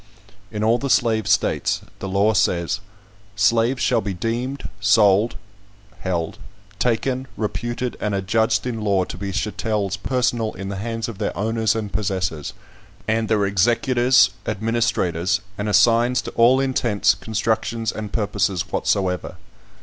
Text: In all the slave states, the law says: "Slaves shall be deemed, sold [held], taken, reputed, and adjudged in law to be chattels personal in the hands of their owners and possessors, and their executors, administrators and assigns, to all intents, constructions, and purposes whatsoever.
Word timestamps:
In 0.49 0.63
all 0.63 0.79
the 0.79 0.89
slave 0.89 1.27
states, 1.27 1.81
the 1.99 2.09
law 2.09 2.33
says: 2.33 2.79
"Slaves 3.35 3.83
shall 3.83 4.01
be 4.01 4.15
deemed, 4.15 4.67
sold 4.79 5.35
[held], 5.99 6.39
taken, 6.79 7.27
reputed, 7.37 7.97
and 7.99 8.15
adjudged 8.15 8.65
in 8.65 8.81
law 8.81 9.03
to 9.03 9.15
be 9.15 9.31
chattels 9.31 9.97
personal 9.97 10.53
in 10.55 10.69
the 10.69 10.77
hands 10.77 11.07
of 11.07 11.19
their 11.19 11.37
owners 11.37 11.75
and 11.75 11.93
possessors, 11.93 12.53
and 13.07 13.27
their 13.29 13.45
executors, 13.45 14.31
administrators 14.47 15.39
and 15.55 15.69
assigns, 15.69 16.23
to 16.23 16.31
all 16.31 16.59
intents, 16.59 17.13
constructions, 17.13 17.91
and 17.91 18.11
purposes 18.11 18.71
whatsoever. 18.71 19.35